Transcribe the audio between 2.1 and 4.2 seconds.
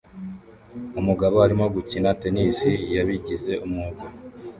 tennis yabigize umwuga